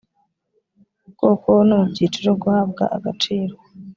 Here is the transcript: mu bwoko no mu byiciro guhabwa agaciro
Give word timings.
mu 1.01 1.07
bwoko 1.13 1.49
no 1.67 1.75
mu 1.79 1.85
byiciro 1.91 2.31
guhabwa 2.41 2.83
agaciro 2.97 3.55